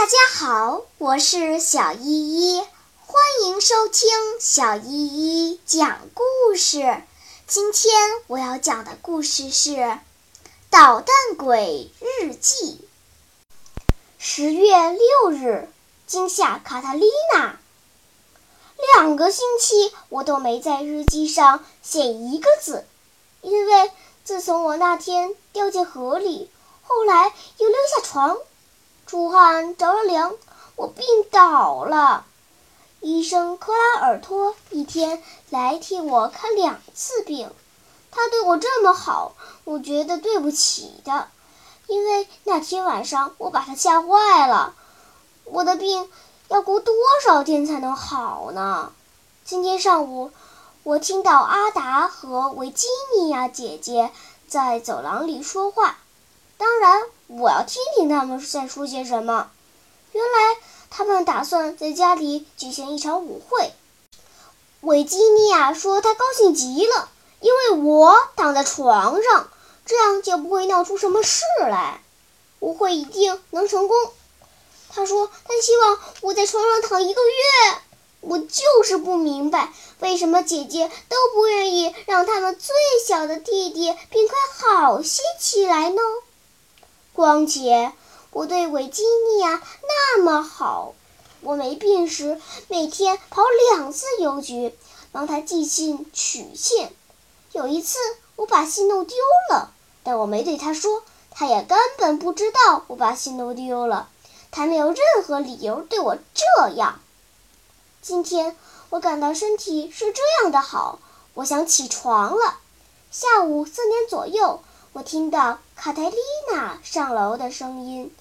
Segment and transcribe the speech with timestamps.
[0.00, 2.58] 大家好，我是小依依，
[3.04, 4.08] 欢迎收听
[4.40, 7.02] 小依依讲故事。
[7.46, 7.92] 今天
[8.26, 9.72] 我要讲的故事是
[10.70, 12.80] 《捣蛋鬼日记》。
[14.18, 15.68] 十月六日，
[16.06, 17.04] 惊吓卡塔丽
[17.34, 17.58] 娜。
[18.94, 22.86] 两个星期我都没在日记上写一个字，
[23.42, 23.92] 因为
[24.24, 26.50] 自从我那天掉进河里，
[26.84, 28.38] 后来又溜下床。
[29.10, 30.36] 出汗着了凉，
[30.76, 32.24] 我病倒了。
[33.00, 37.50] 医生克拉尔托一天来替我看两次病，
[38.12, 39.32] 他对我这么好，
[39.64, 41.26] 我觉得对不起他，
[41.88, 44.76] 因为那天晚上我把他吓坏了。
[45.42, 46.08] 我的病
[46.46, 46.94] 要过多
[47.26, 48.92] 少天才能好呢？
[49.44, 50.30] 今天上午，
[50.84, 54.12] 我听到阿达和维吉尼亚姐姐
[54.46, 55.98] 在走廊里说话。
[56.60, 59.50] 当然，我要听听他们在说些什么。
[60.12, 60.58] 原来
[60.90, 63.72] 他们打算在家里举行一场舞会。
[64.82, 67.08] 维吉尼亚说她高兴极了，
[67.40, 69.48] 因为我躺在床上，
[69.86, 72.02] 这样就不会闹出什么事来。
[72.58, 73.96] 舞会一定能成功。
[74.90, 77.78] 她说她希望我在床上躺一个月。
[78.20, 82.74] 我就是不明白，为什么姐姐都不愿意让他们最
[83.08, 86.02] 小的弟弟病快好些起来呢？
[87.12, 87.92] 况且
[88.30, 90.94] 我对维吉尼亚那么好，
[91.42, 94.74] 我没病时每天跑两次邮局，
[95.12, 96.88] 帮他寄信取信。
[97.52, 97.98] 有一次
[98.36, 99.16] 我把信弄丢
[99.50, 104.08] 了，但我没对他说，他也根本不知道我把信弄丢了。
[104.52, 107.00] 他没有任何理由对我这样。
[108.00, 108.56] 今天
[108.88, 111.00] 我感到身体是这样的好，
[111.34, 112.58] 我想起床了。
[113.10, 114.62] 下午四点左右。
[114.92, 116.16] 我听到卡泰丽
[116.52, 118.14] 娜上楼的声音，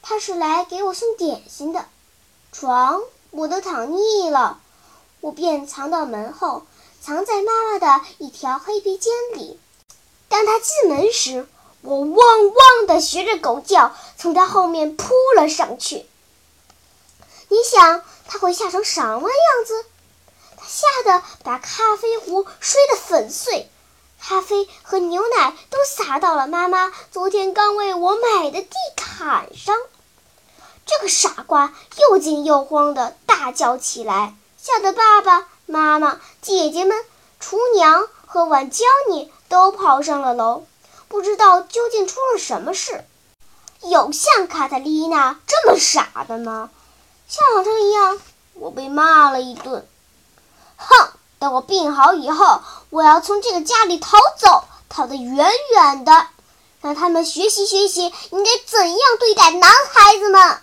[0.00, 1.84] 她是来给我送点心的。
[2.50, 4.58] 床我都躺腻了，
[5.20, 6.64] 我便藏到门后，
[7.02, 9.60] 藏在妈妈的一条黑皮间里。
[10.30, 11.46] 当她进门时，
[11.82, 16.06] 我汪汪地学着狗叫，从她后面扑了上去。
[17.48, 19.84] 你想她会吓成什么样子？
[20.56, 23.68] 她吓得把咖啡壶摔得粉碎。
[24.26, 29.76] 咖啡和牛奶都洒到了妈妈昨天刚为我买的地毯上。
[30.86, 37.04] 这个傻瓜又惊又慌地大叫起来，吓得爸爸妈妈、姐姐们、
[37.38, 40.64] 厨娘和晚娇妮都跑上了楼，
[41.08, 43.04] 不知道究竟出了什么事。
[43.82, 46.70] 有像卡特丽娜这么傻的吗？
[47.28, 48.18] 像往常一样，
[48.54, 49.86] 我被骂了一顿。
[50.78, 51.10] 哼！
[51.40, 52.62] 等我病好以后，
[52.94, 56.28] 我要从这个家里逃走，逃得远远的，
[56.80, 60.58] 让他们学习学习应该怎样对待男孩子们。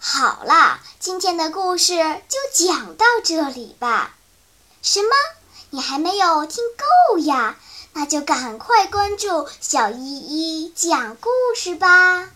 [0.00, 1.96] 好啦，今天的故事
[2.30, 4.14] 就讲到这里吧。
[4.80, 5.10] 什么？
[5.68, 6.64] 你还没有听
[7.10, 7.56] 够呀？
[7.92, 12.30] 那就赶快关注小依依讲故事吧。